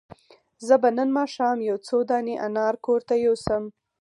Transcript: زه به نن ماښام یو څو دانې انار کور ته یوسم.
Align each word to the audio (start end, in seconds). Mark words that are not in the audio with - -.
زه 0.67 0.75
به 0.81 0.89
نن 0.97 1.09
ماښام 1.17 1.57
یو 1.69 1.77
څو 1.87 1.97
دانې 2.09 2.35
انار 2.45 2.75
کور 2.85 3.01
ته 3.09 3.15
یوسم. 3.25 3.63